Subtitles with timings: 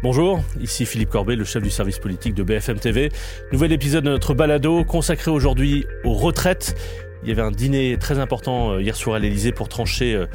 [0.00, 3.10] Bonjour, ici Philippe Corbet, le chef du service politique de BFM TV.
[3.50, 6.76] Nouvel épisode de notre balado consacré aujourd'hui aux retraites.
[7.24, 10.26] Il y avait un dîner très important euh, hier soir à l'Elysée pour trancher euh,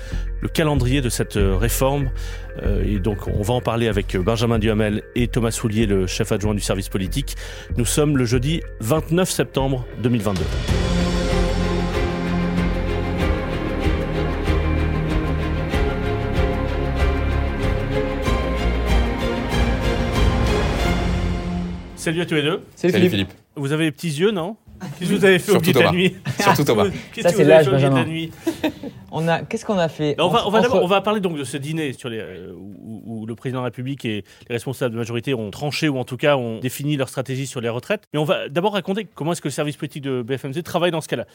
[0.42, 2.10] le calendrier de cette euh, réforme.
[2.86, 6.54] Et donc on va en parler avec Benjamin Duhamel et Thomas Soulier, le chef adjoint
[6.54, 7.36] du service politique.
[7.78, 10.42] Nous sommes le jeudi 29 septembre 2022.
[22.04, 22.60] Salut à tous les deux.
[22.76, 23.32] Salut, Philippe.
[23.56, 24.58] Vous avez les petits yeux, non?
[25.00, 26.18] Qu'est-ce que vous avez fait au milieu de la nuit?
[26.38, 26.88] Surtout Thomas.
[27.14, 28.32] Qu'est-ce que vous avez fait au milieu de la nuit?
[29.16, 31.20] On a, qu'est-ce qu'on a fait on va, on, va Entre- d'abord- on va parler
[31.22, 34.24] donc de ce dîner sur les, euh, où, où le président de la République et
[34.50, 37.62] les responsables de majorité ont tranché ou en tout cas ont défini leur stratégie sur
[37.62, 38.04] les retraites.
[38.14, 41.02] Mais on va d'abord raconter comment est-ce que le service politique de BFMZ travaille dans
[41.02, 41.26] ce cas-là.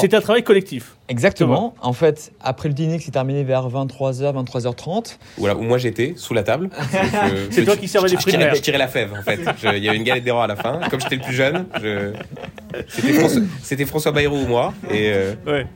[0.00, 0.96] C'est un travail collectif.
[1.08, 1.74] exactement.
[1.80, 6.14] En fait, après le dîner qui s'est terminé vers 23h, 23h30, Voilà, où moi j'étais,
[6.16, 6.70] sous la table.
[6.92, 8.54] Je- C'est toi qui servais les mer.
[8.54, 9.38] Je tirais la fève, en fait.
[9.76, 10.80] Il y avait une galette des rois à la fin.
[10.90, 12.12] Comme j'étais le plus jeune, je-
[12.88, 14.74] c'était François, c'était François Bayrou ou moi.
[14.90, 15.66] Et euh, Ouais.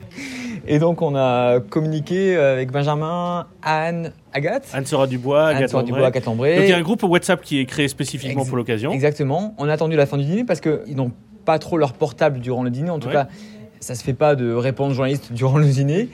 [0.67, 4.67] Et donc on a communiqué avec Benjamin, Anne, Agathe.
[4.73, 5.85] Anne Sora Dubois, Anne Agathe Lambray.
[5.91, 6.25] Dubois, Agathe.
[6.25, 8.91] Donc il y a un groupe WhatsApp qui est créé spécifiquement Ex- pour l'occasion.
[8.91, 9.53] Exactement.
[9.57, 11.11] On a attendu la fin du dîner parce qu'ils n'ont
[11.45, 12.89] pas trop leur portable durant le dîner.
[12.89, 13.13] En tout Ouais.
[13.13, 13.27] cas,
[13.79, 16.09] ça se fait pas de répondre aux journalistes durant le dîner.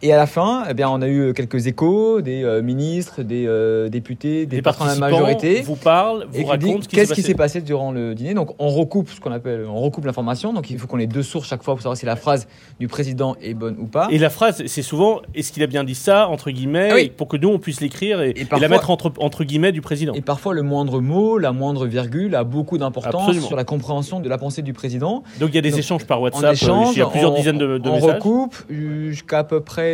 [0.00, 3.46] Et à la fin, eh bien, on a eu quelques échos des euh, ministres, des
[3.48, 5.62] euh, députés, des Les patrons de la majorité.
[5.62, 7.58] vous parlent, vous racontent ce qui qu'est-ce qui s'est passé.
[7.58, 8.32] passé durant le dîner.
[8.34, 10.52] Donc on recoupe ce qu'on appelle, on recoupe l'information.
[10.52, 12.46] Donc il faut qu'on ait deux sources chaque fois pour savoir si la phrase
[12.78, 14.06] du président est bonne ou pas.
[14.12, 17.12] Et la phrase, c'est souvent est-ce qu'il a bien dit ça, entre guillemets, Ah oui.
[17.16, 19.72] pour que nous on puisse l'écrire et, Et et parfois- la mettre entre, entre guillemets
[19.72, 20.12] du président.
[20.14, 24.28] Et parfois le moindre mot, la moindre virgule a beaucoup d'importance sur la compréhension de
[24.28, 25.24] la pensée du président.
[25.40, 27.32] Donc il y a des Donc, échanges par On WhatsApp, euh, il y a plusieurs
[27.32, 28.14] on- dizaines de, de on messages.
[28.14, 29.87] recoupe jusqu'à à peu près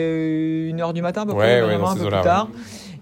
[0.68, 2.48] une heure du matin, à peu Ouais, près, ouais, un peu plus tard.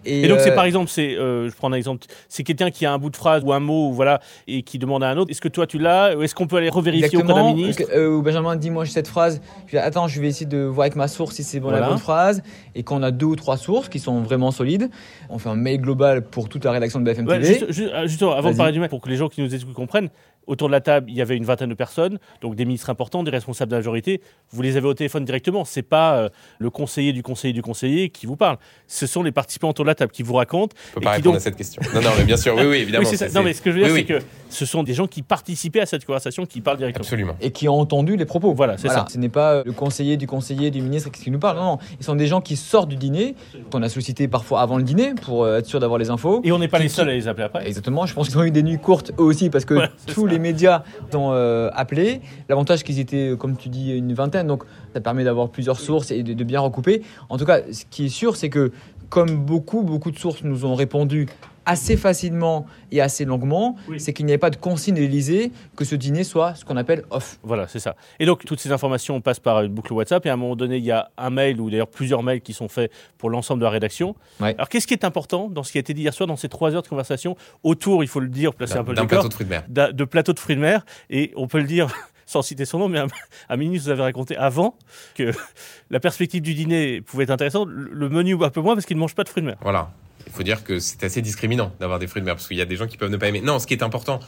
[0.05, 2.85] Et donc c'est euh, par exemple, c'est, euh, je prends un exemple, c'est quelqu'un qui
[2.85, 5.17] a un bout de phrase ou un mot, ou voilà, et qui demande à un
[5.17, 7.55] autre, est-ce que toi tu l'as, ou est-ce qu'on peut aller revérifier auprès d'un Exactement.
[7.55, 9.41] ministre Euh, où Benjamin dit moi j'ai cette phrase.
[9.67, 11.83] Je dis attends, je vais essayer de voir avec ma source si c'est bon Voilà.
[11.85, 12.43] la bonne phrase.
[12.75, 14.91] Et quand on a deux ou trois sources qui sont vraiment solides,
[15.31, 17.55] on fait un mail global pour toute la rédaction de BFM Ouais, TV.
[17.55, 19.55] juste, juste- euh, justement, avant de parler du mail, pour que les gens qui nous
[19.55, 20.09] écoutent comprennent,
[20.47, 23.23] autour de la table, il y avait une vingtaine de personnes, donc des ministres importants,
[23.23, 24.21] des responsables de la majorité.
[24.51, 25.65] Vous les avez au téléphone directement.
[25.65, 28.59] C'est pas euh, le conseiller du conseiller du conseiller qui vous parle.
[28.89, 30.75] Ce sont les participants autour de la table qui vous racontent.
[30.89, 31.81] je peux Et pas qui répondre donc- à cette question.
[31.95, 33.09] Non, non, mais bien sûr, oui, oui, évidemment.
[33.09, 33.29] Oui, ça.
[33.29, 34.21] Non, mais ce que je veux dire, Oui, c'est oui.
[34.21, 37.03] que ce sont des gens qui participaient à cette conversation, qui parlent directement.
[37.05, 37.37] Absolument.
[37.41, 38.53] Et qui ont entendu les propos.
[38.55, 39.07] Voilà, c'est ça.
[39.11, 41.57] Ce n'est pas le conseiller du conseiller du ministre qui nous parle.
[41.59, 41.79] Non, non.
[42.01, 43.35] Ils sont des gens qui sortent du dîner,
[43.71, 46.41] qu'on a sollicité parfois avant le dîner pour euh, être sûr d'avoir les infos.
[46.45, 47.67] Et on n'est pas Qui- les seuls à les appeler après.
[47.67, 50.27] Exactement, je pense qu'ils ont eu des nuits courtes eux aussi parce que Voilà, tous.
[50.33, 50.83] Les médias
[51.15, 52.21] ont euh, appelé.
[52.49, 56.11] L'avantage qu'ils étaient, euh, comme tu dis, une vingtaine, donc ça permet d'avoir plusieurs sources
[56.11, 57.03] et de, de bien recouper.
[57.29, 58.73] En tout cas, ce qui est sûr, c'est que
[59.09, 61.29] comme beaucoup, beaucoup de sources nous ont répondu
[61.67, 64.01] assez facilement et assez longuement, Oui.
[64.01, 66.77] c'est qu'il n'y avait pas de consigne de l'Élysée que ce dîner soit ce qu'on
[66.77, 67.39] appelle off.
[67.43, 67.97] Voilà, c'est ça.
[68.19, 70.27] Et donc, toutes ces informations passent par une boucle WhatsApp.
[70.27, 72.53] Et à un moment donné, il y a un mail ou d'ailleurs plusieurs mails qui
[72.53, 74.15] sont faits pour l'ensemble de la rédaction.
[74.41, 74.55] Ouais.
[74.57, 76.49] Alors, qu'est-ce qui est important dans ce qui a été dit hier soir, dans ces
[76.49, 79.29] trois heures de conversation, autour, il faut le dire, placer un peu le décor, plateau
[79.29, 79.93] de fruits de mer.
[79.93, 80.85] de plateau de fruits de mer.
[81.11, 81.89] Et on peut le dire
[82.27, 83.07] sans citer son nom, mais un,
[83.49, 84.77] un ministre vous avait raconté avant
[85.15, 85.33] que
[85.91, 87.69] la perspective du dîner pouvait être intéressante.
[87.69, 89.57] Le le menu, un peu moins, parce qu'il ne mange pas de fruits de mer.
[89.61, 89.91] Voilà.
[90.27, 92.63] Il faut dire que c'est assez discriminant d'avoir des fruits de mer parce qu'il y
[92.63, 93.41] a des gens qui peuvent ne pas aimer.
[93.41, 94.21] Non, ce qui est important,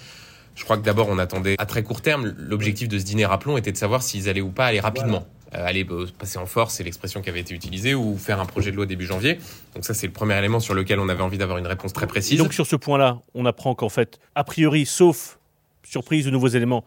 [0.55, 2.35] je crois que d'abord on attendait à très court terme.
[2.39, 5.27] L'objectif de ce dîner, rappelons, était de savoir s'ils allaient ou pas aller rapidement.
[5.55, 8.47] Euh, aller euh, passer en force, c'est l'expression qui avait été utilisée, ou faire un
[8.47, 9.39] projet de loi début janvier.
[9.75, 12.07] Donc ça, c'est le premier élément sur lequel on avait envie d'avoir une réponse très
[12.07, 12.39] précise.
[12.39, 15.39] donc, sur ce point-là, on apprend qu'en fait, a priori, sauf
[15.85, 16.85] surprise ou nouveaux éléments,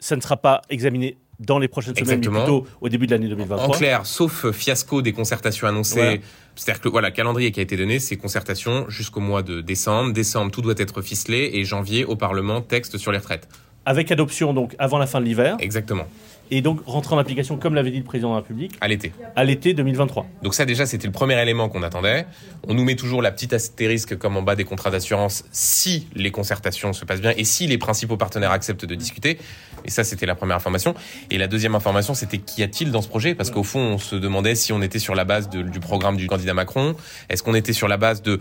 [0.00, 3.28] ça ne sera pas examiné dans les prochaines semaines, mais plutôt au début de l'année
[3.28, 3.66] 2023.
[3.66, 6.16] En clair, sauf euh, fiasco des concertations annoncées, Voilà.
[6.54, 10.12] c'est-à-dire que voilà, le calendrier qui a été donné, c'est concertation jusqu'au mois de décembre.
[10.12, 13.48] Décembre, tout doit être ficelé et janvier au Parlement, texte sur les retraites.
[13.86, 15.56] Avec adoption donc avant la fin de l'hiver.
[15.58, 16.06] Exactement.
[16.50, 19.12] Et donc rentrer en application, comme l'avait dit le président de la République, à l'été.
[19.36, 20.26] à l'été 2023.
[20.42, 22.26] Donc ça déjà c'était le premier élément qu'on attendait.
[22.66, 26.30] On nous met toujours la petite astérisque comme en bas des contrats d'assurance si les
[26.30, 29.38] concertations se passent bien et si les principaux partenaires acceptent de discuter.
[29.84, 30.94] Et ça c'était la première information.
[31.30, 33.34] Et la deuxième information c'était qu'y a-t-il dans ce projet?
[33.34, 36.16] Parce qu'au fond on se demandait si on était sur la base de- du programme
[36.16, 36.94] du candidat Macron.
[37.28, 38.40] Est-ce qu'on était sur la base de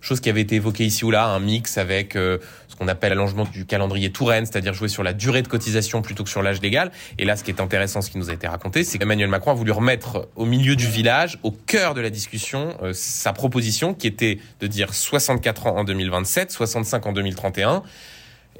[0.00, 2.38] choses qui avaient été évoquées ici ou là, un mix avec euh,
[2.68, 6.24] ce qu'on appelle l'allongement du calendrier Touraine, c'est-à-dire jouer sur la durée de cotisation plutôt
[6.24, 6.90] que sur l'âge légal.
[7.18, 9.52] Et là, ce qui est intéressant, ce qui nous a été raconté, c'est qu'Emmanuel Macron
[9.52, 13.94] a voulu remettre au milieu du village, au cœur de la discussion, euh, sa proposition
[13.94, 17.82] qui était de dire 64 ans en 2027, 65 en 2031.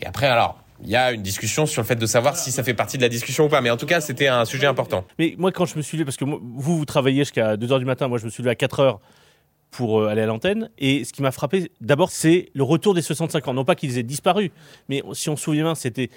[0.01, 2.63] Et après, alors, il y a une discussion sur le fait de savoir si ça
[2.63, 3.61] fait partie de la discussion ou pas.
[3.61, 5.05] Mais en tout cas, c'était un sujet important.
[5.19, 7.85] Mais moi, quand je me suis levé, parce que vous, vous travaillez jusqu'à 2h du
[7.85, 8.99] matin, moi, je me suis levé à 4h
[9.71, 10.71] pour euh, aller à l'antenne.
[10.79, 13.55] Et ce qui m'a frappé, d'abord, c'est le retour des 65 ans.
[13.55, 14.53] Non pas qu'ils aient disparu,
[14.89, 16.11] mais si on se souvient c'était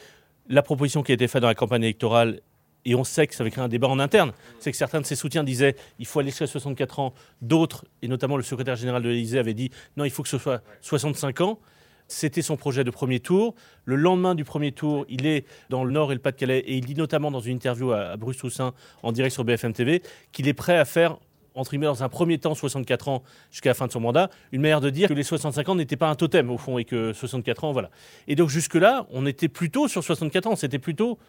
[0.47, 2.41] la proposition qui a été faite dans la campagne électorale.
[2.85, 4.31] Et on sait que ça avait créé un débat en interne.
[4.59, 7.13] C'est que certains de ses soutiens disaient il faut aller jusqu'à 64 ans.
[7.41, 10.37] D'autres, et notamment le secrétaire général de l'Élysée, avait dit non, il faut que ce
[10.37, 11.59] soit 65 ans.
[12.07, 13.53] C'était son projet de premier tour.
[13.85, 16.85] Le lendemain du premier tour, il est dans le Nord et le Pas-de-Calais et il
[16.85, 18.73] dit notamment dans une interview à Bruce Toussaint
[19.03, 20.01] en direct sur BFM TV
[20.31, 21.19] qu'il est prêt à faire
[21.55, 24.61] entre guillemets, dans un premier temps, 64 ans jusqu'à la fin de son mandat, une
[24.61, 27.13] manière de dire que les 65 ans n'étaient pas un totem, au fond, et que
[27.13, 27.89] 64 ans, voilà.
[28.27, 31.19] Et donc, jusque-là, on était plutôt sur 64 ans, c'était plutôt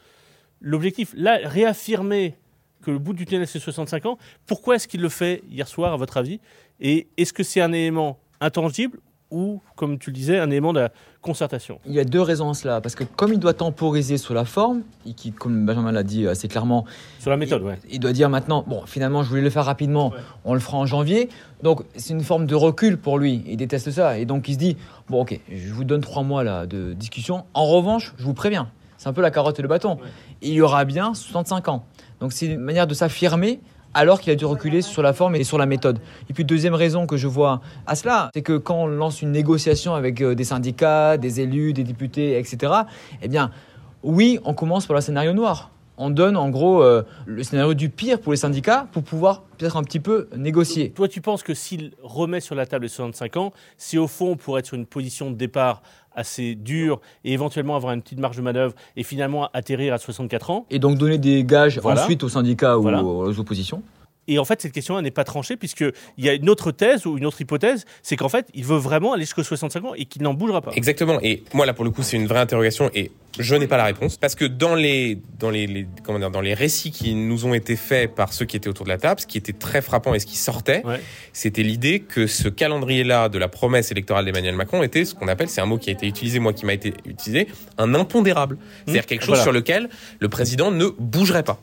[0.60, 1.12] l'objectif.
[1.16, 2.36] Là, réaffirmer
[2.82, 5.92] que le bout du tunnel, c'est 65 ans, pourquoi est-ce qu'il le fait hier soir,
[5.92, 6.40] à votre avis?
[6.80, 8.98] Et est-ce que c'est un élément intangible
[9.30, 12.50] ou, comme tu le disais, un élément de la concertation Il y a deux raisons
[12.50, 12.80] à cela.
[12.80, 16.26] Parce que comme il doit temporiser sur la forme, et qui, comme Benjamin l'a dit
[16.26, 16.84] assez clairement,
[17.18, 17.78] Sur la méthode, ouais.
[17.90, 20.12] il doit dire maintenant, bon, finalement, je voulais le faire rapidement,
[20.44, 21.28] on le fera en janvier.
[21.62, 23.42] Donc, c'est une forme de recul pour lui.
[23.46, 24.18] Il déteste ça.
[24.18, 24.76] Et donc, il se dit,
[25.08, 27.44] bon, ok, je vous donne trois mois là, de discussion.
[27.54, 29.98] En revanche, je vous préviens, c'est un peu la carotte et le bâton.
[30.42, 31.84] Il y aura bien 65 ans.
[32.20, 33.60] Donc, c'est une manière de s'affirmer
[33.94, 35.98] alors qu'il a dû reculer sur la forme et sur la méthode.
[36.28, 39.32] Et puis deuxième raison que je vois à cela, c'est que quand on lance une
[39.32, 42.72] négociation avec euh, des syndicats, des élus, des députés, etc.,
[43.22, 43.50] eh bien,
[44.02, 45.70] oui, on commence par le scénario noir.
[46.02, 49.76] On donne en gros euh, le scénario du pire pour les syndicats pour pouvoir peut-être
[49.76, 50.92] un petit peu négocier.
[50.92, 54.34] Toi, tu penses que s'il remet sur la table les 65 ans, si au fond,
[54.34, 55.82] pour être sur une position de départ
[56.14, 60.50] assez dure et éventuellement avoir une petite marge de manœuvre et finalement atterrir à 64
[60.50, 62.02] ans, Et donc donner des gages Voilà.
[62.02, 63.82] ensuite aux syndicats ou aux oppositions?
[64.32, 65.92] Et en fait, cette question-là n'est pas tranchée, puisqu'il
[66.24, 69.12] y a une autre thèse ou une autre hypothèse, c'est qu'en fait, il veut vraiment
[69.12, 70.70] aller jusqu'aux 65 ans et qu'il n'en bougera pas.
[70.76, 71.18] Exactement.
[71.20, 73.10] Et moi, là, pour le coup, c'est une vraie interrogation et
[73.40, 74.16] je n'ai pas la réponse.
[74.18, 77.54] Parce que dans les, dans les, les- comment dire, dans les récits qui nous ont
[77.54, 80.14] été faits par ceux qui étaient autour de la table, ce qui était très frappant
[80.14, 81.00] et ce qui sortait, Ouais.
[81.32, 85.48] c'était l'idée que ce calendrier-là de la promesse électorale d'Emmanuel Macron était ce qu'on appelle,
[85.48, 87.48] c'est un mot qui a été utilisé, moi qui m'a été utilisé,
[87.78, 88.58] un impondérable.
[88.84, 89.42] C'est-à-dire quelque chose Voilà.
[89.42, 89.88] sur lequel
[90.20, 91.60] le président ne bougerait pas.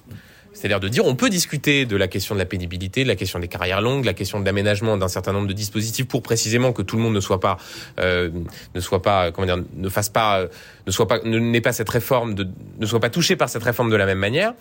[0.57, 3.37] C'est-à-dire de dire, on peut discuter de la question de la pénibilité, de la question
[3.37, 6.81] des carrières longues, la question de l'aménagement d'un certain nombre de dispositifs pour précisément que
[6.81, 7.57] tout le monde ne soit pas,
[7.99, 8.31] euh,
[8.73, 10.47] ne soit pas, comment dire, ne fasse pas, euh,
[10.87, 12.47] ne soit pas, n'ait pas cette réforme, de,
[12.79, 14.55] ne soit pas touché par cette réforme de la même manière.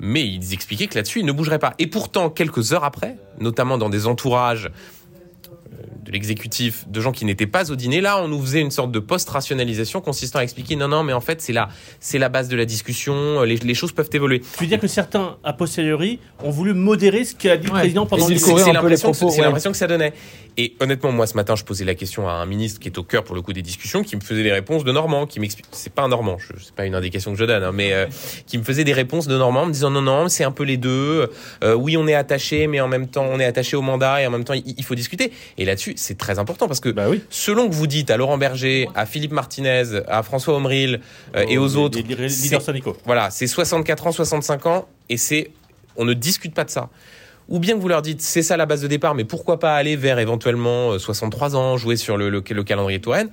[0.00, 1.74] Mais ils expliquaient que là-dessus, ils ne bougeraient pas.
[1.78, 4.72] Et pourtant, quelques heures après, notamment dans des entourages
[6.04, 8.90] de l'exécutif, de gens qui n'étaient pas au dîner, là, on nous faisait une sorte
[8.92, 11.68] de post-rationalisation consistant à expliquer non, non, mais en fait, c'est la,
[12.00, 14.40] c'est la base de la discussion, les, les choses peuvent évoluer.
[14.40, 18.06] Tu veux dire que certains, a posteriori, ont voulu modérer ce qu'a dit le président
[18.06, 19.44] pendant le c'est C'est l'impression que, propos, c'est ouais.
[19.44, 20.12] l'impression que ça donnait.
[20.56, 23.04] Et honnêtement, moi, ce matin, je posais la question à un ministre qui est au
[23.04, 25.66] cœur, pour le coup, des discussions, qui me faisait des réponses de Normand, qui m'explique,
[25.72, 28.06] c'est pas un Normand, je, c'est pas une indication que je donne, hein, mais euh,
[28.46, 30.64] qui me faisait des réponses de Normand, en me disant non, non, c'est un peu
[30.64, 31.30] les deux.
[31.62, 34.26] Euh, oui, on est attaché, mais en même temps, on est attaché au mandat et
[34.26, 35.32] en même temps, il, il faut discuter.
[35.58, 37.20] Et là-dessus, c'est très important parce que Bah oui.
[37.30, 41.00] selon que vous dites à Laurent Berger, à Philippe Martinez, à François Omril
[41.36, 42.96] euh, et aux Les- autres, les- les c'est- leaders syndicaux.
[43.04, 45.50] voilà, c'est 64 ans, 65 ans, et c'est,
[45.96, 46.88] on ne discute pas de ça.
[47.48, 49.74] Ou bien que vous leur dites, c'est ça la base de départ, mais pourquoi pas
[49.74, 53.30] aller vers éventuellement euh, 63 ans, jouer sur le, le, le calendrier Touraine.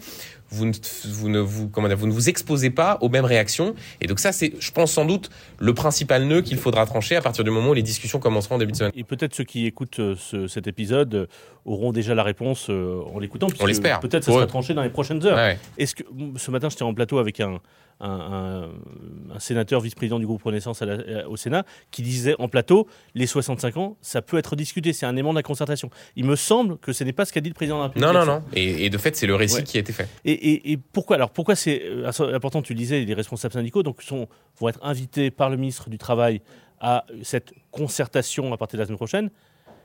[0.51, 0.71] Vous ne,
[1.05, 3.73] vous ne vous, comment dire, vous ne vous exposez pas aux mêmes réactions.
[3.99, 7.21] Et donc ça, c'est, je pense sans doute, le principal nœud qu'il faudra trancher à
[7.21, 8.91] partir du moment où les discussions commenceront en début de semaine.
[8.95, 11.25] Et peut-être ceux qui écoutent euh, ce- cet épisode euh,
[11.65, 13.47] auront déjà la réponse euh, en l'écoutant.
[13.47, 13.99] puisque l'espère.
[13.99, 15.35] Peut-être ça sera tranché dans les prochaines heures.
[15.37, 15.57] Ouais.
[15.79, 16.03] Est-ce que
[16.37, 17.59] ce matin j'étais en plateau avec un,
[17.99, 22.47] un, un- un sénateur vice-président du groupe Renaissance à la- au Sénat qui disait en
[22.49, 25.89] plateau les 65 ans ça peut être discuté c'est un élément de la concertation.
[26.15, 28.07] Il me semble que ce n'est pas ce qu'a dit le président de la République.
[28.07, 28.43] Non, non, non.
[28.53, 29.63] Et, et de fait, c'est le récit Ouais.
[29.63, 30.09] qui a été fait.
[30.25, 31.15] Et, et- et pourquoi?
[31.15, 34.27] Alors pourquoi c'est euh, important tu le disais les responsables syndicaux donc sont
[34.59, 36.41] vont être invités par le ministre du travail
[36.81, 39.29] à cette concertation à partir de la semaine prochaine.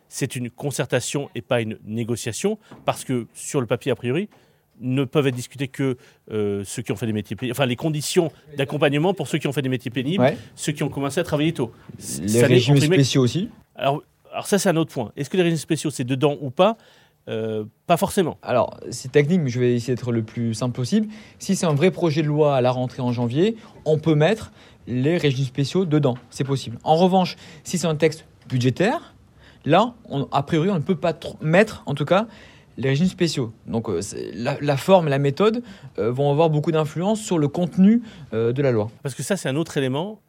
[0.09, 4.29] C'est une concertation et pas une négociation parce que sur le papier a priori
[4.81, 5.97] ne peuvent être discutés que
[6.33, 9.47] euh, ceux qui ont fait des métiers pénibles, enfin les conditions d'accompagnement pour ceux qui
[9.47, 10.37] ont fait des métiers pénibles, Ouais.
[10.55, 11.73] ceux qui ont commencé à travailler tôt.
[12.21, 13.49] Les Ça régimes spéciaux aussi.
[13.77, 15.13] Alors, alors ça, c'est un autre point.
[15.17, 16.77] Est-ce que les régimes spéciaux, c'est dedans ou pas?
[17.29, 18.39] Euh, Pas forcément.
[18.43, 21.09] Alors, c'est technique, mais je vais essayer d'être le plus simple possible.
[21.39, 24.53] Si c'est un vrai projet de loi à la rentrée en janvier, on peut mettre
[24.87, 26.17] les régimes spéciaux dedans.
[26.31, 26.79] C'est possible.
[26.85, 29.15] En revanche, si c'est un texte budgétaire,
[29.65, 32.27] là, on- a priori, on ne peut pas mettre, en tout cas,
[32.81, 33.53] les régimes spéciaux.
[33.67, 34.01] Donc, euh,
[34.35, 35.63] la, la forme et la méthode
[35.99, 38.91] euh, vont avoir beaucoup d'influence sur le contenu euh, de la loi.
[39.03, 40.21] Parce que ça, c'est un autre élément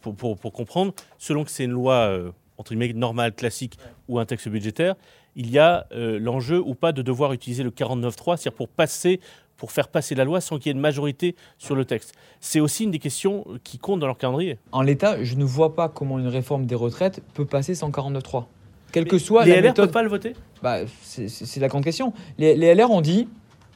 [0.00, 0.92] pour, pour- pour comprendre.
[1.18, 2.12] Selon que c'est une loi,
[2.58, 3.78] entre guillemets, normale, classique
[4.08, 4.96] ou un texte budgétaire,
[5.36, 9.20] il y a l'enjeu ou pas de devoir utiliser le 49.3, c'est-à-dire pour passer
[9.56, 12.14] pour faire passer la loi sans qu'il y ait une majorité sur le texte.
[12.40, 14.58] C'est aussi une des questions qui comptent dans leur calendrier.
[14.72, 18.46] En l'état, je ne vois pas comment une réforme des retraites peut passer sans 49.3.
[18.90, 19.84] Quelle que soit les la LR ne méthode.
[19.86, 20.32] peuvent pas le voter?
[20.62, 22.12] Bah, c'est la grande question.
[22.38, 23.28] Les, les LR ont dit,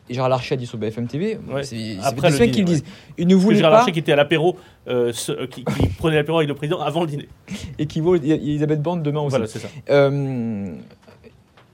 [0.08, 1.64] et Gérard Larcher a dit sur BFM TV, Ouais.
[1.64, 2.84] c'est Après le qu'ils disent,
[3.18, 5.86] ils ne voulaient Gérard pas, Larcher qui était à l'apéro, euh, ce- euh, qui, qui
[5.98, 7.28] prenait l'apéro avec le président avant le dîner.
[7.78, 9.30] et qui vaut Elisabeth Borne demain aussi.
[9.30, 9.68] Voilà, c'est ça.
[9.90, 10.72] Euh,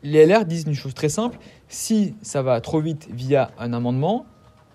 [0.03, 1.39] les LR disent une chose très simple,
[1.69, 4.25] si ça va trop vite via un amendement,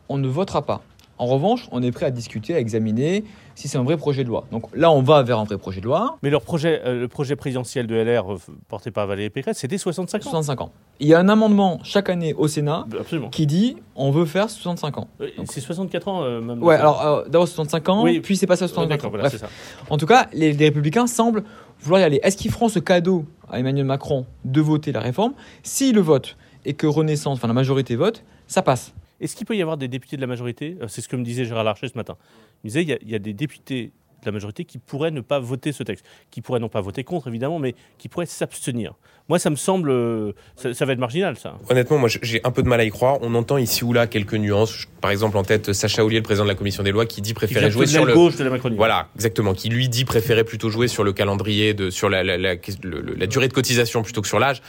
[0.09, 0.81] on ne votera pas.
[1.19, 3.23] En revanche, on est prêt à discuter, à examiner
[3.55, 4.45] si c'est un vrai projet de loi.
[4.51, 7.07] Donc là, on va vers un vrai projet de loi, Mais leur projet, euh, le
[7.07, 10.21] projet présidentiel de LR euh, porté par Valérie Pécresse, c'était 65 ans.
[10.29, 10.71] 65 ans.
[10.99, 13.29] Il y a un amendement chaque année au Sénat Absolument.
[13.29, 15.07] qui dit on veut faire 65 ans.
[15.21, 16.61] Euh, C'est 64 ans même.
[16.63, 18.19] Ouais, alors d'abord 65 ans, Oui.
[18.19, 19.09] puis c'est passé à Euh, 65 ans.
[19.09, 19.47] Voilà, ça.
[19.89, 21.43] En tout cas, les, les républicains semblent
[21.81, 22.19] vouloir y aller.
[22.21, 25.33] Est-ce qu'ils feront ce cadeau à Emmanuel Macron de voter la réforme?
[25.63, 28.93] S'ils le votent et que Renaissance, enfin la majorité vote, ça passe.
[29.19, 30.77] Est-ce qu'il peut y avoir des députés de la majorité?
[30.81, 32.15] Euh, C'est ce que me disait Gérard Larcher ce matin.
[32.63, 34.79] Il me disait il y a- il y, a des députés de la majorité qui
[34.79, 38.09] pourraient ne pas voter ce texte, qui pourraient non pas voter contre évidemment, mais qui
[38.09, 38.93] pourraient s'abstenir.
[39.29, 41.57] Moi, ça me semble, euh, ça, ça va être marginal, ça.
[41.69, 43.17] Honnêtement, moi, j'ai un peu de mal à y croire.
[43.21, 44.85] On entend ici ou là quelques nuances.
[45.01, 47.33] Par exemple, en tête, Sacha Oulier, le président de la commission des lois, qui dit
[47.33, 48.13] préférer jouer de sur le.
[48.13, 48.75] gauche de la Macronie.
[48.77, 49.53] Voilà, exactement.
[49.53, 53.53] Qui lui dit préférer plutôt jouer sur le calendrier, de, sur la, la durée de
[53.53, 54.61] cotisation plutôt que sur l'âge.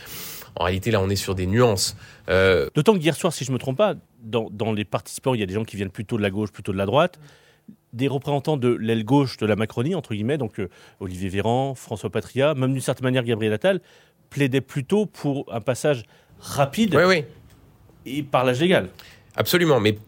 [0.57, 1.97] En réalité, là, on est sur des nuances.
[2.29, 5.35] Euh, D'autant que hier soir, si je ne me trompe pas, dans, dans les participants,
[5.35, 7.19] il y a des gens qui viennent plutôt de la gauche, plutôt de la droite.
[7.93, 10.69] Des représentants de l'aile gauche de la Macronie, entre guillemets, donc euh,
[11.01, 13.81] Olivier Véran, François Patria, même d'une certaine manière Gabriel Attal,
[14.31, 16.03] plaidaient plutôt pour un passage
[16.39, 17.25] rapide oui, oui.
[18.05, 18.89] et par l'âge légal.
[19.37, 19.99] Absolument, mais mais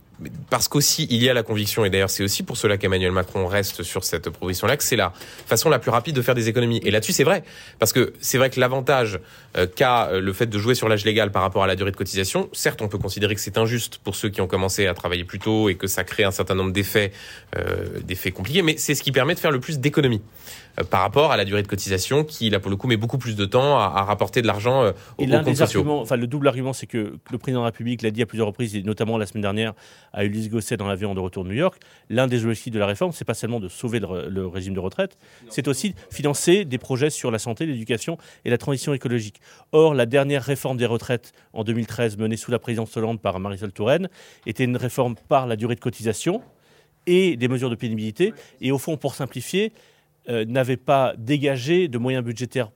[0.49, 3.47] parce qu'aussi il y a la conviction, et d'ailleurs c'est aussi pour cela qu'Emmanuel Macron
[3.47, 5.13] reste sur cette proposition-là, que c'est la
[5.47, 6.81] façon la plus rapide de faire des économies.
[6.85, 7.43] Et là-dessus c'est vrai,
[7.79, 9.21] parce que c'est vrai que l'avantage
[9.57, 11.91] euh, qu'a euh, le fait de jouer sur l'âge légal par rapport à la durée
[11.91, 14.95] de cotisation, certes on peut considérer que c'est injuste pour ceux qui ont commencé à
[14.95, 17.13] travailler plus tôt et que ça crée un certain nombre d'effets,
[17.57, 20.23] euh, d'effets compliqués, mais c'est ce qui permet de faire le plus d'économies
[20.83, 23.37] par rapport à la durée de cotisation qui là pour le coup met beaucoup plus
[23.37, 25.81] de temps à, à rapporter de l'argent euh, aux, Et aux l'un comptes des sociaux.
[25.81, 28.27] arguments, enfin le double argument, c'est que le président de la République l'a dit à
[28.27, 29.75] plusieurs reprises, et notamment la semaine dernière
[30.13, 31.81] à Ulysse Gosset dans l'avion de retour de New York.
[32.09, 35.19] L'un des objectifs de la réforme, c'est pas seulement de sauver le régime de retraite,
[35.49, 39.41] c'est aussi financer des projets sur la santé, l'éducation et la transition écologique.
[39.73, 43.73] Or, la dernière réforme des retraites en 2013, menée sous la présidence Hollande par Marisol
[43.73, 44.09] Touraine,
[44.47, 46.43] était une réforme par la durée de cotisation
[47.07, 48.33] et des mesures de pénibilité.
[48.61, 49.73] Et au fond, pour simplifier,
[50.31, 52.71] euh, n'avait pas dégagé de moyens budgétaires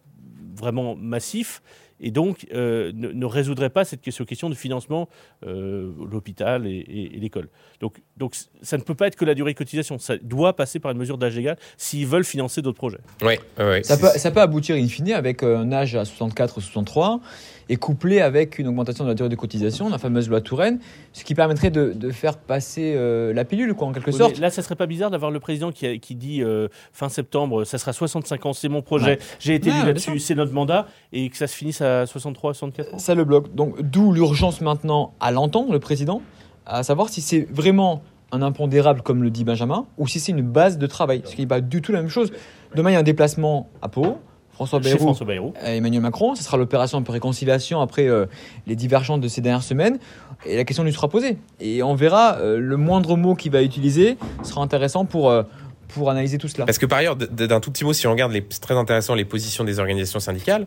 [0.56, 1.62] vraiment massifs
[2.00, 5.08] et donc euh, ne, ne résoudrait pas cette question, question de financement
[5.46, 7.48] euh, l'hôpital et, et- et l'école.
[7.80, 10.80] Donc, donc ça ne peut pas être que la durée de cotisation, ça doit passer
[10.80, 12.98] par une mesure d'âge légal s'ils veulent financer d'autres projets.
[13.22, 16.58] Ouais, ouais, Ça peut, ça peut aboutir in fine avec euh, un âge à 64
[16.58, 17.20] ou 63
[17.68, 20.78] et couplé avec une augmentation de la durée de cotisation, la fameuse loi Touraine,
[21.12, 24.38] ce qui permettrait de, de faire passer euh, la pilule, quoi, en quelque Oui, sorte.
[24.38, 27.64] là, ça serait pas bizarre d'avoir le président qui, a- qui dit euh, fin septembre,
[27.64, 31.28] ça sera 65 ans, c'est mon projet, j'ai été élu là-dessus, c'est notre mandat, et
[31.30, 32.98] que ça se finisse à 63, 64 ans.
[32.98, 33.54] Ça le bloque.
[33.54, 36.20] Donc, d'où l'urgence maintenant à l'entendre, le président,
[36.66, 38.02] à savoir si c'est vraiment
[38.32, 41.22] un impondérable, comme le dit Benjamin, ou si c'est une base de travail.
[41.24, 42.32] Ce qui n'est pas du tout la même chose.
[42.74, 44.18] Demain, il y a un déplacement à Pau.
[44.54, 45.52] François Bayrou François Bayrou.
[45.60, 46.34] à Emmanuel Macron.
[46.34, 48.26] Ce sera l'opération un peu réconciliation après euh,
[48.66, 49.98] les divergences de ces dernières semaines.
[50.46, 51.36] Et la question lui sera posée.
[51.60, 55.42] Et on verra, euh, le moindre mot qu'il va utiliser sera intéressant pour, euh,
[55.88, 56.64] pour analyser tout cela.
[56.66, 59.14] Parce que par ailleurs, d'un tout petit mot, si on regarde, les, c'est très intéressant,
[59.14, 60.66] les positions des organisations syndicales,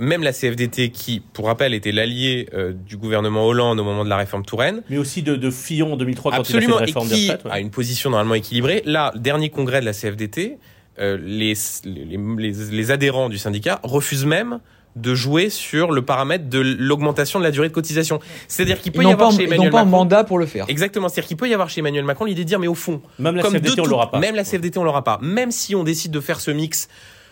[0.00, 4.08] même la CFDT, qui, pour rappel, était l'allié euh, du gouvernement Hollande au moment de
[4.08, 6.90] la réforme Touraine, Mais aussi de, de Fillon en 2003 quand absolument, il a fait
[6.90, 7.44] et la réforme des qui retraites.
[7.46, 7.50] ouais.
[7.52, 8.82] a une position normalement équilibrée.
[8.84, 10.56] Là, dernier congrès de la CFDT, euh,
[10.98, 14.60] les, les, les, les adhérents du syndicat refusent même
[14.96, 18.20] de jouer sur le paramètre de l'augmentation de la durée de cotisation.
[18.48, 20.24] C'est-à-dire qu'il peut Ils y n'ont avoir pas, chez ils n'ont Emmanuel pas un mandat
[20.24, 20.66] pour le faire.
[20.68, 23.00] Exactement, c'est-à-dire qu'il peut y avoir chez Emmanuel Macron l'idée de dire, mais au fond,
[23.18, 24.18] Même la comme CFDT, on l'aura pas.
[24.18, 25.18] Même la CFDT, on l'aura pas.
[25.22, 26.88] Même si on décide de faire ce mix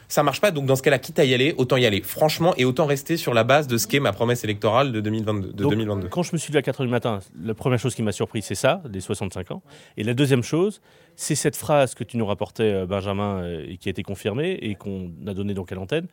[0.09, 0.51] ça marche pas.
[0.51, 3.17] Donc dans ce cas-là, quitte à y aller, autant y aller franchement et autant rester
[3.17, 5.49] sur la base de ce qu'est ma promesse électorale de 2022.
[5.49, 6.09] De Donc, 2022.
[6.09, 8.13] Quand je me suis levé à 4 h du matin, la première chose qui m'a
[8.13, 9.63] surpris, c'est ça, les 65 ans.
[9.97, 10.81] Et la deuxième chose,
[11.17, 14.59] c'est cette phrase que tu nous rapportais, euh, Benjamin, euh, et qui a été confirmée
[14.61, 16.07] et qu'on a donnée donc à l'antenne,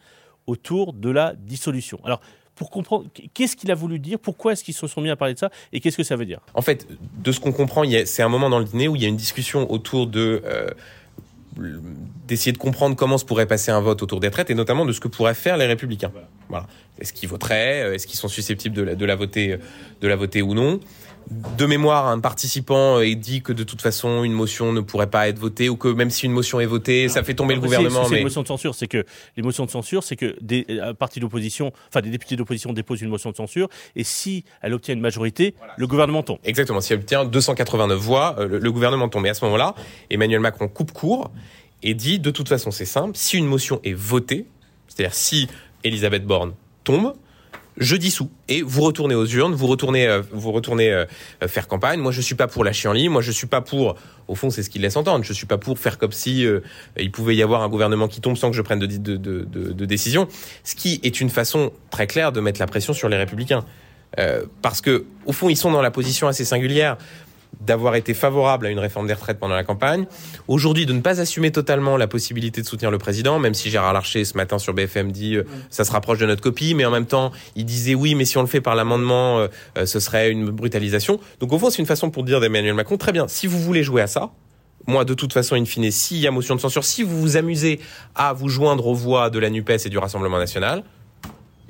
[0.47, 1.99] autour de la dissolution.
[2.03, 2.19] Alors,
[2.55, 4.19] pour comprendre, qu'est-ce qu'il a voulu dire?
[4.19, 5.49] Pourquoi est-ce qu'ils se sont mis à parler de ça?
[5.71, 6.39] Et qu'est-ce que ça veut dire?
[6.53, 9.05] En fait, de ce qu'on comprend, c'est un moment dans le dîner où il y
[9.05, 10.69] a une discussion autour de euh,
[12.27, 14.91] d'essayer de comprendre comment se pourrait passer un vote autour des traites et notamment de
[14.91, 16.11] ce que pourraient faire les républicains.
[16.99, 17.83] Est-ce qu'ils voteraient?
[17.83, 19.57] Euh, Est-ce qu'ils sont susceptibles de la, de la voter,
[20.01, 20.79] de la voter ou non?
[21.29, 25.29] De mémoire, un participant est dit que de toute façon une motion ne pourrait pas
[25.29, 28.03] être votée ou que même si une motion est votée, ça fait tomber le gouvernement.
[28.03, 29.05] C'est Mais une motion de censure, c'est que
[29.37, 33.01] les motions de censure, c'est que des euh, partis d'opposition, enfin des députés d'opposition déposent
[33.01, 36.39] une motion de censure, et si elle obtient une majorité, le gouvernement tombe.
[36.43, 36.81] Exactement.
[36.81, 39.25] Si elle obtient 289 voix, euh, le, le gouvernement tombe.
[39.25, 39.75] Et à ce moment-là,
[40.09, 41.31] Emmanuel Macron coupe court
[41.83, 43.11] et dit de toute façon, c'est simple.
[43.15, 44.45] Si une motion est votée,
[44.89, 45.47] c'est-à-dire si
[45.83, 47.13] Elisabeth Borne tombe,
[47.77, 51.05] je dissous et vous retournez aux urnes, vous retournez, euh, vous retournez euh,
[51.41, 51.99] euh, faire campagne.
[51.99, 53.09] Moi, je suis pas pour la chienlit.
[53.09, 53.95] Moi, je suis pas pour.
[54.27, 55.23] Au fond, c'est ce qu'il laisse entendre.
[55.25, 56.45] Je suis pas pour faire comme si
[56.97, 58.85] il pouvait y avoir un gouvernement qui tombe sans que je prenne de,
[59.17, 60.27] de, décision.
[60.63, 63.65] Ce qui est une façon très claire de mettre la pression sur les républicains.
[64.61, 66.97] Parce que au fond, ils sont dans la position assez singulière
[67.61, 70.05] d'avoir été favorable à une réforme des retraites pendant la campagne,
[70.47, 73.93] aujourd'hui de ne pas assumer totalement la possibilité de soutenir le président, même si Gérard
[73.93, 76.91] Larcher ce matin sur BFM dit euh, ça se rapproche de notre copie, mais en
[76.91, 79.99] même temps il disait oui, mais si on le fait par l'amendement, euh, euh, ce
[79.99, 81.19] serait une brutalisation.
[81.39, 83.83] Donc au fond c'est une façon pour dire d'Emmanuel Macron très bien, si vous voulez
[83.83, 84.31] jouer à ça,
[84.85, 87.37] moi, de toute façon, in fine, s'il y a motion de censure, si vous vous
[87.37, 87.79] amusez
[88.15, 90.83] à vous joindre aux voix de la NUPES et du Rassemblement national,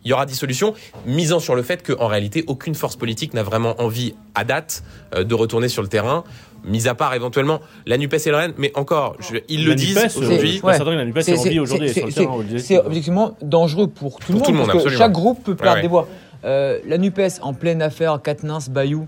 [0.05, 0.73] il y aura dissolution,
[1.05, 4.83] misant sur le fait qu'en réalité, aucune force politique n'a vraiment envie, à date,
[5.15, 6.23] euh, de retourner sur le terrain,
[6.65, 9.75] mis à part éventuellement la NUPES et le RN, mais encore, je- ils le La
[9.75, 10.61] disent NUPES, euh, aujourd'hui.
[10.63, 14.45] la NUPES aujourd'hui c'est- sur le terrain, objectivement dangereux pour tout le monde.
[14.45, 15.81] tout le monde, parce que chaque groupe peut perdre ouais.
[15.81, 16.07] des voix.
[16.45, 19.07] Euh, la NUPES en pleine affaire Katnins, Bayou,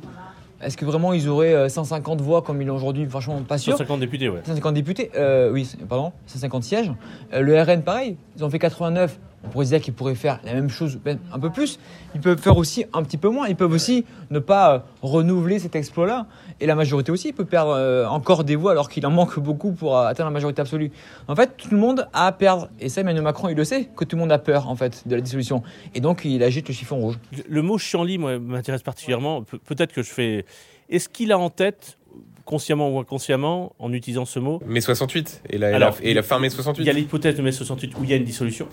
[0.62, 3.06] est-ce que vraiment ils auraient euh, 150 voix comme ils l'ont aujourd'hui?
[3.10, 3.74] Franchement, pas sûr.
[3.74, 4.40] 150 députés, ouais.
[4.46, 6.92] 150 députés, euh, oui, pardon, 150 sièges.
[7.34, 9.20] Euh, le RN, pareil, ils ont fait 89.
[9.46, 11.80] On pourrait se dire qu'ils pourraient faire la même chose, même un peu plus.
[12.16, 13.48] Ils peuvent faire aussi un petit peu moins.
[13.48, 16.25] Ils peuvent aussi ne pas euh, renouveler cet exploit-là.
[16.60, 19.72] Et la majorité aussi peut perdre euh, encore des voix alors qu'il en manque beaucoup
[19.72, 20.92] pour euh, atteindre la majorité absolue.
[21.28, 22.70] En fait, tout le monde a à perdre.
[22.80, 25.08] Et ça, Emmanuel Macron, il le sait, que tout le monde a peur, en fait,
[25.08, 25.64] de la dissolution.
[25.94, 27.16] Et donc, il agite le chiffon rouge.
[27.48, 29.44] Le mot chienlit, moi, m'intéresse particulièrement.
[29.44, 30.46] Pe- Peut-être que je fais.
[30.90, 31.98] Est-ce qu'il a en tête,
[32.46, 36.14] consciemment ou inconsciemment, en utilisant ce mot, Mai 68 et la, et Alors, la, et
[36.14, 38.18] la fin mai il y a 68 l'hypothèse de mai 68 où il y a
[38.18, 38.68] une dissolution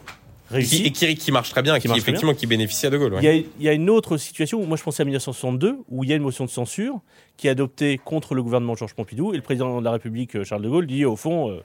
[0.53, 0.87] réussie.
[0.87, 3.15] et qui, qui marche très bien, Qui effectivement qui bénéficie à De Gaulle.
[3.15, 3.21] ouais.
[3.23, 5.79] Il y, a, il y a une autre situation où moi je pensais à 1962
[5.89, 7.01] où il y a une motion de censure
[7.37, 10.37] qui est adoptée contre le gouvernement de Georges Pompidou et le président de la République
[10.37, 11.61] euh, Charles de Gaulle dit au fond euh,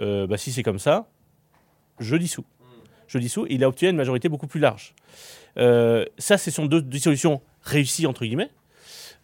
[0.00, 1.06] euh, bah, si c'est comme ça
[2.00, 2.44] je dissous
[3.06, 4.94] je dissous et il a obtenu une majorité beaucoup plus large
[5.56, 8.50] Euh, ça ce sont deux dissolutions réussies entre guillemets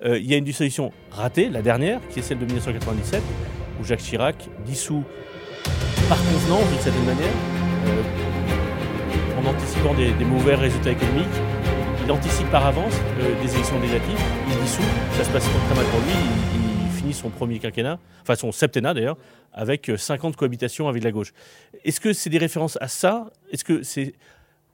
[0.05, 3.23] il y a une dissolution ratée la dernière qui est celle de 1997
[3.81, 5.05] où Jacques Chirac dissout
[6.09, 7.37] par convenance d'une certaine manière
[9.45, 11.27] en anticipant des, des mauvais résultats économiques
[12.05, 14.83] il anticipe par avance euh, des élections législatives, il dissout,
[15.17, 16.13] ça se passe très mal pour lui,
[16.55, 19.17] il, il finit son premier quinquennat, enfin son septennat d'ailleurs,
[19.53, 21.33] avec euh, 50 cohabitations avec la gauche.
[21.85, 23.27] Est-ce que c'est des références à ça?
[23.53, 24.15] Est-ce que, c'est,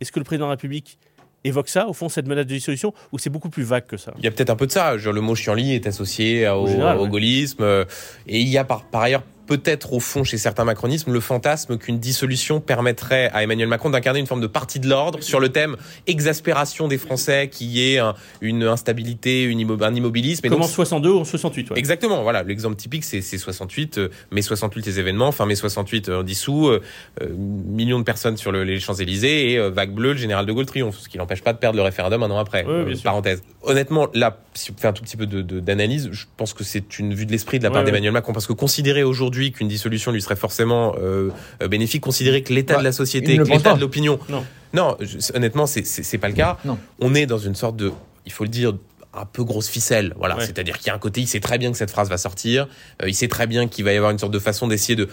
[0.01, 0.99] est-ce que le président de la République
[1.45, 4.15] évoque ça, au fond, cette menace de dissolution, ou c'est beaucoup plus vague que ça?
[4.19, 4.97] Il y a peut-être un peu de ça.
[4.97, 7.09] Genre, le mot chienlit est associé au, Au général, au ouais.
[7.11, 7.63] gaullisme.
[7.63, 7.85] euh,
[8.29, 11.79] Et il y a par, par ailleurs peut-être au fond chez certains macronismes le fantasme
[11.79, 15.49] qu'une dissolution permettrait à Emmanuel Macron d'incarner une forme de partie de l'ordre sur le
[15.51, 20.45] thème exaspération des Français qui est un- une instabilité, une immo- un immobilisme.
[20.47, 21.79] Et Comme donc, en 62 ou en 68, ouais.
[21.79, 22.43] Exactement, voilà.
[22.43, 26.69] L'exemple typique, c'est c'est 68, euh, mai 68 les événements, fin mai 68 euh, dissous,
[26.69, 26.83] euh,
[27.23, 30.53] euh, millions de personnes sur le- les Champs-Élysées et euh, vague bleue, le général de
[30.53, 32.65] Gaulle triomphe, ce qui n'empêche pas de perdre le référendum un an après.
[32.85, 33.03] Bien sûr.
[33.67, 36.65] Honnêtement, là, si on fait un tout petit peu de- de- d'analyse, je pense que
[36.65, 37.87] c'est une vue de l'esprit de la part ouais.
[37.87, 41.31] d'Emmanuel Macron, parce que considérer aujourd'hui qu'une dissolution lui serait forcément euh,
[41.63, 44.45] euh, bénéfique, considérer que l'état Bah, de la société, que l'état de l'opinion, Non.
[44.73, 46.59] non, je- honnêtement, c'est- pas le cas.
[46.65, 46.79] Non.
[47.01, 47.93] On est dans une sorte de,
[48.25, 48.73] il faut le dire,
[49.13, 50.13] un peu grosse ficelle.
[50.19, 50.45] Voilà, Ouais.
[50.45, 52.69] c'est-à-dire qu'il y a un côté, il sait très bien que cette phrase va sortir,
[53.03, 55.09] euh, il sait très bien qu'il va y avoir une sorte de façon d'essayer de,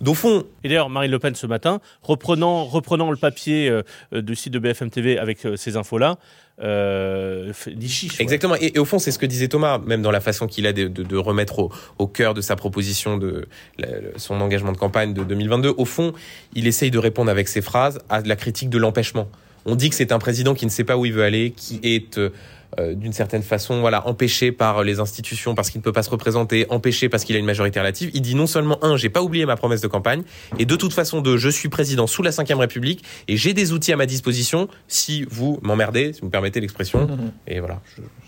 [0.00, 3.82] d'au fond, Et d'ailleurs, Marine Le Pen ce matin, reprenant, reprenant le papier euh,
[4.12, 6.18] euh, du site de BFM TV avec euh, ces infos-là,
[6.62, 8.12] euh, dit chiche.
[8.18, 8.22] ouais.
[8.22, 8.54] Exactement.
[8.60, 10.72] Et, et au fond, c'est ce que disait Thomas, même dans la façon qu'il a
[10.72, 13.46] de, de- de remettre au, au cœur de sa proposition de
[13.78, 15.74] la- son engagement de campagne de 2022.
[15.76, 16.12] Au fond,
[16.54, 19.28] il essaye de répondre avec ses phrases à la critique de l'empêchement.
[19.66, 21.80] On dit que c'est un président qui ne sait pas où il veut aller, qui
[21.82, 22.30] est euh,
[22.78, 26.10] euh, d'une certaine façon, voilà, empêché par les institutions parce qu'il ne peut pas se
[26.10, 28.10] représenter, empêché parce qu'il a une majorité relative.
[28.14, 30.22] Il dit non seulement un, j'ai pas oublié ma promesse de campagne,
[30.58, 33.72] et de toute façon deux, je suis président sous la Ve République et j'ai des
[33.72, 37.08] outils à ma disposition si vous m'emmerdez, si vous me permettez l'expression.
[37.46, 37.80] Et voilà,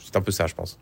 [0.04, 0.78] c'est un peu ça, je pense.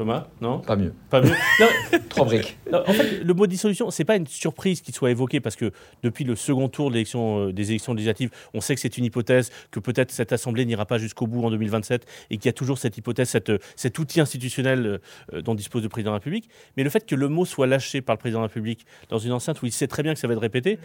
[0.00, 0.94] Thomas, non Pas mieux.
[1.10, 1.34] Pas mieux.
[1.60, 1.66] Non,
[2.08, 2.56] Trois briques.
[2.72, 5.72] non, en fait, le mot dissolution, c'est pas une surprise qu'il soit évoqué parce que
[6.02, 9.50] depuis le second tour de euh, des élections législatives, on sait que c'est une hypothèse,
[9.70, 12.78] que peut-être cette assemblée n'ira pas jusqu'au bout en 2027 et qu'il y a toujours
[12.78, 15.00] cette hypothèse, cette, euh, cet outil institutionnel
[15.34, 16.48] euh, dont dispose le président de la République.
[16.78, 19.18] Mais le fait que le mot soit lâché par le président de la République dans
[19.18, 20.78] une enceinte où il sait très bien que ça va être répété,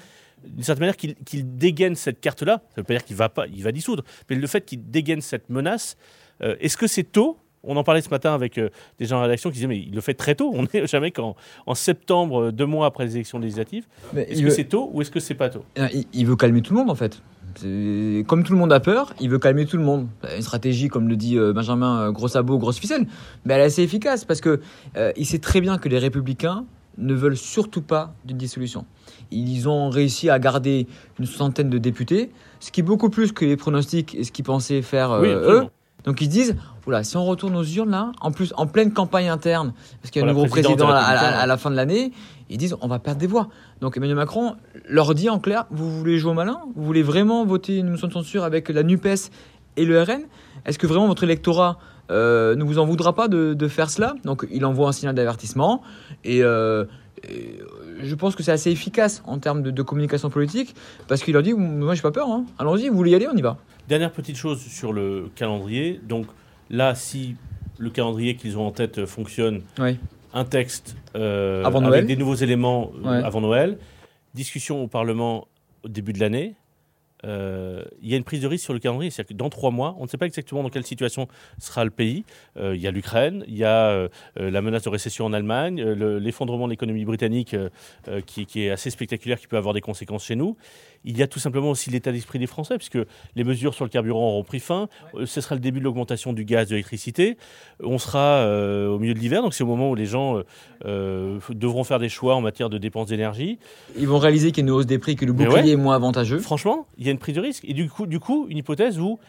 [0.44, 3.64] d'une certaine manière qu'il dégaine cette carte-là, ça veut pas dire qu'il va pas, il
[3.64, 5.96] va dissoudre, mais le fait qu'il dégaine cette menace,
[6.42, 9.22] euh, est-ce que c'est tôt on en parlait ce matin avec euh, des gens en
[9.22, 10.52] rédaction qui disaient mais il le fait très tôt.
[10.54, 13.86] On n'est jamais qu'en en septembre, euh, deux mois après les élections législatives.
[14.16, 15.64] Est-ce que veut, c'est tôt ou est-ce que c'est pas tôt?
[15.94, 17.22] Il- il veut calmer tout le monde en fait.
[18.28, 20.08] Comme tout le monde a peur, il veut calmer tout le monde.
[20.36, 23.06] Une stratégie, comme le dit euh, Benjamin, gros sabot, grosse ficelle,
[23.46, 24.60] mais elle est assez efficace parce que
[24.98, 26.66] euh, il sait très bien que les républicains
[26.98, 28.86] ne veulent surtout pas d'une dissolution.
[29.32, 30.88] Ils ont réussi à garder
[31.20, 34.46] une soixantaine de députés, ce qui est beaucoup plus que les pronostics et ce qu'ils
[34.46, 35.64] pensaient faire euh, Oui, eux.
[36.06, 36.56] Donc ils se disent,
[36.88, 40.22] oula, si on retourne aux urnes là, en plus en pleine campagne interne, parce qu'il
[40.22, 42.12] y a un nouveau président à, à- Républicains, à la fin de l'année,
[42.50, 43.50] ils disent, on va perdre des voix.
[43.82, 44.56] Donc Emmanuel Macron
[44.88, 46.60] leur dit en clair, vous voulez jouer au malin?
[46.76, 49.32] Vous voulez vraiment voter une motion de censure avec la NUPES
[49.78, 50.22] et le RN
[50.66, 51.80] Est-ce que vraiment votre électorat
[52.12, 54.14] euh, ne vous en voudra pas de, de faire cela?
[54.24, 55.82] Donc il envoie un signal d'avertissement
[56.24, 56.86] et, euh,
[57.24, 60.76] et, euh, je pense que c'est assez efficace en termes de, de communication politique
[61.08, 62.46] parce qu'il leur dit, moi j'ai pas peur, hein.
[62.60, 63.58] allons-y, vous voulez y aller, on y va.
[63.88, 66.00] Dernière petite chose sur le calendrier.
[66.04, 66.26] Donc
[66.70, 67.36] là, si
[67.78, 69.98] le calendrier qu'ils ont en tête fonctionne, Oui.
[70.34, 73.24] un texte euh, Avant avec des nouveaux éléments euh, Ouais.
[73.24, 73.78] avant Noël,
[74.34, 75.48] discussion au Parlement
[75.84, 76.56] au début de l'année.
[77.24, 79.72] Euh, il y a une prise de risque sur le calendrier, c'est-à-dire que dans trois
[79.72, 81.28] mois, on ne sait pas exactement dans quelle situation
[81.60, 82.24] sera le pays.
[82.62, 86.66] Il y a l'Ukraine, il y a la menace de récession en Allemagne, le- l'effondrement
[86.66, 87.56] de l'économie britannique
[88.28, 90.56] qui, qui est assez spectaculaire, qui peut avoir des conséquences chez nous.
[91.06, 92.98] Il y a tout simplement aussi l'état d'esprit des Français, puisque
[93.36, 94.90] les mesures sur le carburant auront pris fin.
[95.14, 97.38] Euh, Ce sera le début de l'augmentation du gaz, de l'électricité.
[97.82, 100.42] On sera euh, au milieu de l'hiver, donc c'est au moment où les gens
[100.86, 103.60] euh, devront faire des choix en matière de dépenses d'énergie.
[103.98, 105.70] Ils vont réaliser qu'il y a une hausse des prix, que le bouclier ouais.
[105.70, 106.40] est moins avantageux.
[106.40, 107.64] Franchement, il y a une prise de risque.
[107.66, 109.20] Et du coup, du coup une hypothèse où,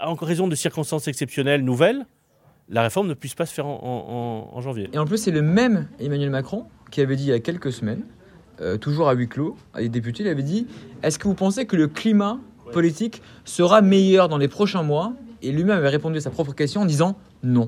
[0.00, 2.06] en raison de circonstances exceptionnelles nouvelles,
[2.68, 4.88] la réforme ne puisse pas se faire en, en- en- en janvier.
[4.92, 7.72] Et en plus, c'est le même Emmanuel Macron qui avait dit il y a quelques
[7.72, 8.04] semaines,
[8.60, 10.66] euh, toujours à huis clos, à des députés, il avait dit
[11.02, 12.38] Est-ce que vous pensez que le climat
[12.72, 15.12] politique sera meilleur dans les prochains mois?
[15.42, 17.66] Et lui-même avait répondu à sa propre question en disant non.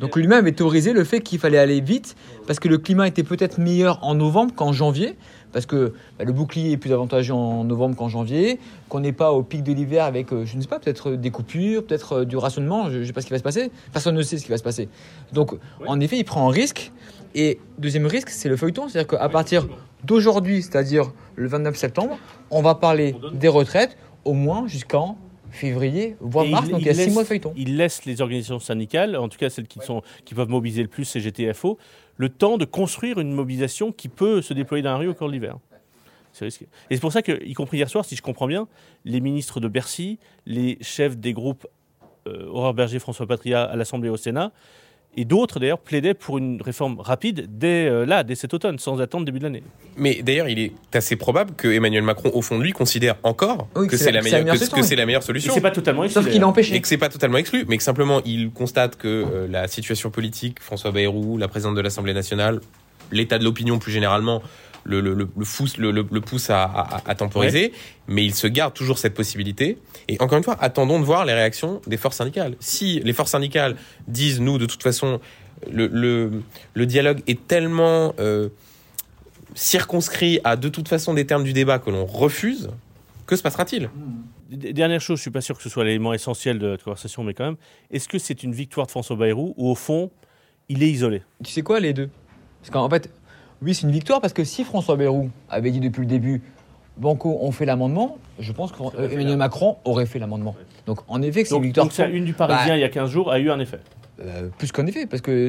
[0.00, 3.22] Donc lui-même avait théorisé le fait qu'il fallait aller vite parce que le climat était
[3.22, 5.16] peut-être meilleur en novembre qu'en janvier,
[5.52, 8.58] parce que bah, le bouclier est plus avantageux en novembre qu'en janvier,
[8.88, 11.30] qu'on n'est pas au pic de l'hiver avec, euh, je ne sais pas, peut-être des
[11.30, 13.70] coupures, peut-être euh, du rationnement, je ne sais pas ce qui va se passer.
[13.92, 14.88] Personne ne sait ce qui va se passer.
[15.32, 15.54] Donc
[15.86, 16.90] en effet, il prend un risque.
[17.34, 19.66] Et deuxième risque, c'est le feuilleton, c'est-à-dire qu'à partir
[20.04, 22.18] d'aujourd'hui, c'est-à-dire le 29 septembre,
[22.50, 25.16] on va parler des retraites au moins jusqu'en
[25.50, 27.52] février, voire Et mars, donc il y a six laisse- mois de feuilleton.
[27.56, 30.88] Il laisse les organisations syndicales, en tout cas celles qui, sont, qui peuvent mobiliser le
[30.88, 31.78] plus, CGT, FO,
[32.16, 35.28] le temps de construire une mobilisation qui peut se déployer dans la rue au cours
[35.28, 35.56] de l'hiver.
[36.32, 36.66] C'est risqué.
[36.88, 38.66] Et c'est pour ça que, y compris hier soir, si je comprends bien,
[39.04, 41.66] les ministres de Bercy, les chefs des groupes
[42.26, 44.52] euh, Aurore Berger, François Patria à l'Assemblée et au Sénat,
[45.16, 49.00] et d'autres d'ailleurs plaidaient pour une réforme rapide dès euh, là, dès cet automne, sans
[49.00, 49.62] attendre début de l'année.
[49.96, 53.68] Mais d'ailleurs, il est assez probable que Emmanuel Macron, au fond de lui, considère encore
[53.76, 54.86] Oui, que c'est la, meilleure, que, solution, que oui.
[54.86, 55.52] c'est la meilleure Et solution.
[55.54, 56.48] c'est pas totalement Sauf exclu, qu'il est d'ailleurs.
[56.48, 56.74] empêché.
[56.76, 60.10] Et que c'est pas totalement exclu, mais que simplement il constate que euh, la situation
[60.10, 62.60] politique, François Bayrou, la présidente de l'Assemblée nationale,
[63.10, 64.42] l'état de l'opinion plus généralement,
[64.84, 67.72] le, le, le, le pousse, le, le- le pousse à, à- à temporiser,
[68.08, 69.78] mais il se garde toujours cette possibilité.
[70.08, 72.56] Et encore une fois, attendons de voir les réactions des forces syndicales.
[72.60, 73.76] Si les forces syndicales
[74.08, 75.20] disent, nous, de toute façon,
[75.70, 76.42] le, le,
[76.74, 78.48] le dialogue est tellement euh,
[79.54, 82.70] circonscrit à de toute façon des termes du débat que l'on refuse,
[83.26, 83.90] que se passera-t-il?
[84.50, 87.32] Dernière chose, je suis pas sûr que ce soit l'élément essentiel de notre conversation, mais
[87.32, 87.56] quand même,
[87.90, 90.10] est-ce que c'est une victoire de François Bayrou ou au fond,
[90.68, 91.22] il est isolé?
[91.42, 92.10] Tu sais quoi, les deux?
[92.60, 93.10] Parce qu'en fait,
[93.62, 96.42] oui, c'est une victoire parce que si François Bayrou avait dit depuis le début,
[96.96, 100.54] Banco, on fait l'amendement, je pense qu'Emmanuel Macron aurait fait l'amendement.
[100.86, 101.86] Donc en effet, c'est une victoire.
[101.86, 103.78] donc ça, une du Parisien Bah, il y a 15 jours a eu un effet.
[104.20, 105.48] Euh, plus qu'en effet, parce que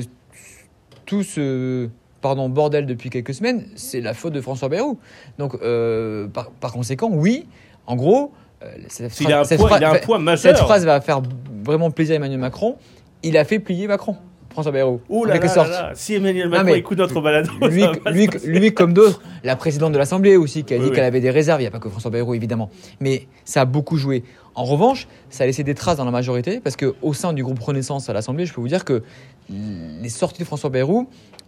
[1.06, 1.89] tout ce
[2.21, 4.97] pardon, bordel depuis quelques semaines, c'est la faute de François Bayrou.
[5.38, 7.45] Donc, euh, par, par conséquent, oui,
[7.86, 8.32] en gros,
[8.63, 10.56] euh, cette, Il a un cette poids, phrase- il a un poids majeur.
[10.56, 11.21] cette phrase va faire
[11.65, 12.78] vraiment plaisir à Emmanuel Macron.
[13.23, 14.15] Il a fait plier Macron,
[14.53, 15.01] François Bayrou.
[15.09, 15.69] Ouh en là quelque là sorte.
[15.69, 19.91] là là, si Emmanuel Macron écoute notre balado, Lui, lui, lui, comme d'autres, la présidente
[19.91, 20.95] de l'Assemblée aussi, qui a Oui, dit oui.
[20.95, 21.59] qu'elle avait des réserves.
[21.59, 22.69] Il n'y a pas que François Bayrou, évidemment.
[23.01, 24.23] Mais ça a beaucoup joué.
[24.55, 27.59] En revanche, ça a laissé des traces dans la majorité parce qu'au sein du groupe
[27.59, 29.03] Renaissance à l'Assemblée, je peux vous dire que
[29.49, 31.07] les sorties de François Bayrou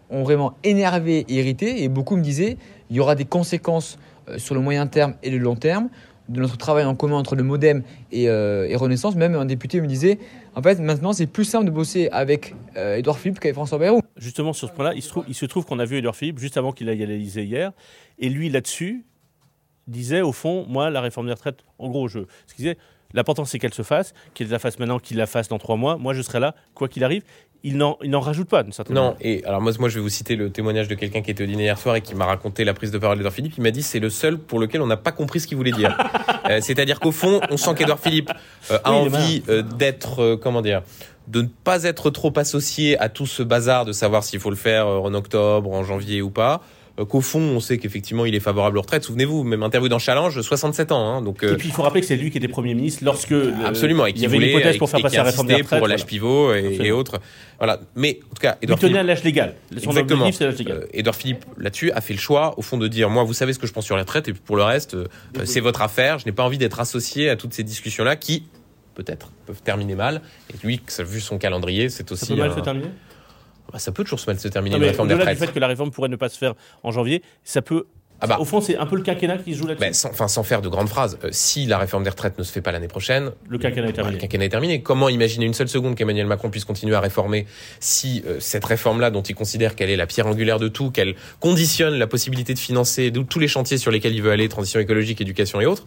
[0.10, 2.58] ont vraiment énervé et irrité et beaucoup me disaient
[2.90, 3.98] il y aura des conséquences
[4.30, 5.90] euh, sur le moyen terme et le long terme
[6.30, 9.16] de notre travail en commun entre le Modem et, euh, et Renaissance.
[9.16, 10.20] Même un député me disait
[10.56, 14.02] en fait maintenant c'est plus simple de bosser avec euh, Edouard Philippe qu'avec François Bayrou.
[14.18, 16.40] Justement, sur ce point-là, il se trouve, il se trouve qu'on a vu Edouard Philippe
[16.40, 17.72] juste avant qu'il aille à l'Élysée hier.
[18.18, 19.06] Et lui, là-dessus,
[19.88, 22.78] disait au fond, moi, la réforme des retraites, en gros, je, ce qu'il disait,
[23.14, 25.98] l'important c'est qu'elle se fasse, qu'il la fasse maintenant, qu'il la fasse dans trois mois.
[25.98, 27.24] Moi, je serai là, quoi qu'il arrive.
[27.68, 29.18] Il n'en, il n'en rajoute pas, d'une certaine Non, manière.
[29.22, 31.48] et alors moi, moi je vais vous citer le témoignage de quelqu'un qui était au
[31.48, 33.56] dîner hier soir et qui m'a raconté la prise de parole d'Edouard Philippe.
[33.58, 35.72] Il m'a dit c'est le seul pour lequel on n'a pas compris ce qu'il voulait
[35.72, 35.98] dire.
[36.48, 38.30] Euh, C'est-à-dire qu'au fond, on sent qu'Edouard Philippe
[38.70, 40.84] euh, a Oui, envie euh, d'être, comment dire,
[41.28, 44.56] de ne pas être trop associé à tout ce bazar de savoir s'il faut le
[44.56, 46.62] faire en octobre, en janvier ou pas.
[46.98, 49.04] Euh, Qu'au fond, on sait qu'effectivement, il est favorable aux retraites.
[49.04, 51.06] Souvenez-vous, même interview dans Challenge, 67 ans.
[51.18, 53.04] Hein, donc, euh, Et puis il faut rappeler que c'est lui qui était Premier ministre
[53.04, 55.24] lorsque le- absolument, et il qui y avait une voulait hypothèse pour faire passer la
[55.24, 55.80] réforme des retraites.
[55.80, 56.10] pour l'âge voilà.
[56.10, 57.20] pivot et, autres.
[57.58, 57.82] Voilà.
[57.96, 59.56] Mais en tout cas, Edouard tenait Philippe, à l'âge légal.
[59.72, 60.32] Son Exactement.
[60.32, 60.78] c'est l'âge légal.
[60.78, 63.52] Euh, Edouard Philippe, là-dessus, a fait le choix, au fond, de dire, moi, vous savez
[63.52, 65.60] ce que je pense sur la retraite, et puis pour le reste, euh, euh, c'est
[65.60, 66.20] votre affaire.
[66.20, 68.44] Je n'ai pas envie d'être associé à toutes ces discussions-là qui,
[68.94, 70.22] peut-être, peuvent terminer mal.
[70.54, 72.26] Et lui, vu son calendrier, c'est aussi.
[72.28, 72.88] Ça peut mal un- se terminer
[73.78, 75.68] ça peut toujours se mal se terminer Non, réforme des Au-delà du fait que la
[75.68, 77.86] réforme pourrait ne pas se faire en janvier, ça peut.
[78.22, 78.38] Ah bah.
[78.40, 79.94] Au fond, c'est un peu le quinquennat qui se joue là-dessus.
[79.94, 82.52] Sans, enfin, sans faire de grandes phrases, euh, si la réforme des retraites ne se
[82.52, 84.16] fait pas l'année prochaine, le quinquennat est bah, terminé.
[84.16, 84.82] le quinquennat est terminé.
[84.82, 87.46] Comment imaginer une seule seconde qu'Emmanuel Macron puisse continuer à réformer
[87.82, 91.16] si euh, cette réforme-là, dont il considère qu'elle est la pierre angulaire de tout, qu'elle
[91.42, 95.20] conditionne la possibilité de financer tous les chantiers sur lesquels il veut aller, transition écologique,
[95.20, 95.86] éducation et autres,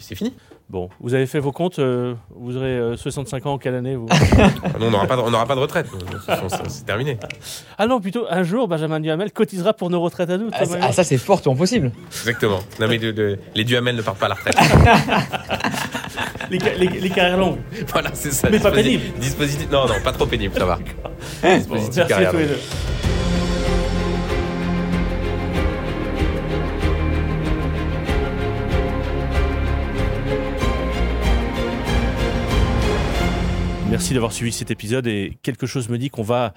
[0.00, 0.34] c'est fini.
[0.72, 3.94] Bon, vous avez fait vos comptes, euh, vous aurez euh, 65 ans en quelle année
[3.94, 4.06] vous
[4.80, 5.86] Non, on n'aura pas, de- on n'aura pas de retraite.
[6.24, 7.18] C'est- c'est- terminé.
[7.76, 10.48] Ah non, plutôt un jour, Benjamin Duhamel cotisera pour nos retraites à nous.
[10.50, 11.92] Ah, ah, ça c'est fortement possible.
[12.10, 12.60] Exactement.
[12.80, 14.56] Non, mais de- de- les Duhamel ne partent pas à la retraite.
[16.50, 17.58] les, ca- les- les carrières longues.
[17.88, 18.48] voilà, c'est ça.
[18.50, 19.02] Mais pas pénible.
[19.20, 19.70] Dispositif.
[19.70, 20.76] Non, non, pas trop pénible, ça va.
[20.76, 22.58] Bon, Dispositif merci à carrière tous les deux.
[33.92, 36.54] Merci d'avoir suivi cet épisode et quelque chose me dit qu'on va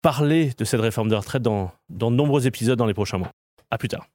[0.00, 3.32] parler de cette réforme de retraite dans, dans de nombreux épisodes dans les prochains mois.
[3.68, 4.06] À plus tard.